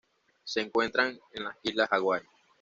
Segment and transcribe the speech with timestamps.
[0.43, 2.21] Se encuentran en las Islas Hawái.